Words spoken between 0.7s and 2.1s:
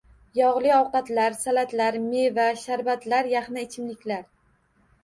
ovqatlar, salatlar,